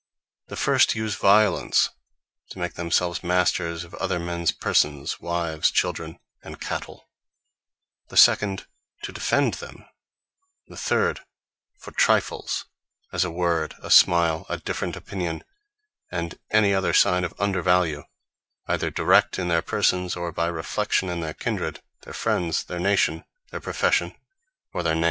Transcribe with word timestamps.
The 0.47 0.55
first 0.55 0.95
use 0.95 1.13
Violence, 1.13 1.89
to 2.49 2.57
make 2.57 2.73
themselves 2.73 3.21
Masters 3.23 3.83
of 3.83 3.93
other 3.93 4.17
mens 4.17 4.51
persons, 4.51 5.19
wives, 5.19 5.69
children, 5.69 6.17
and 6.41 6.59
cattell; 6.59 7.07
the 8.09 8.17
second, 8.17 8.65
to 9.03 9.11
defend 9.11 9.53
them; 9.61 9.85
the 10.65 10.75
third, 10.75 11.19
for 11.77 11.91
trifles, 11.91 12.65
as 13.13 13.23
a 13.23 13.29
word, 13.29 13.75
a 13.83 13.91
smile, 13.91 14.47
a 14.49 14.57
different 14.57 14.95
opinion, 14.95 15.43
and 16.11 16.39
any 16.49 16.73
other 16.73 16.93
signe 16.93 17.23
of 17.23 17.35
undervalue, 17.37 18.03
either 18.67 18.89
direct 18.89 19.37
in 19.37 19.49
their 19.49 19.61
Persons, 19.61 20.15
or 20.15 20.31
by 20.31 20.47
reflexion 20.47 21.09
in 21.09 21.19
their 21.19 21.35
Kindred, 21.35 21.79
their 22.05 22.13
Friends, 22.15 22.63
their 22.63 22.79
Nation, 22.79 23.23
their 23.51 23.61
Profession, 23.61 24.15
or 24.73 24.81
their 24.81 24.95
Name. 24.95 24.99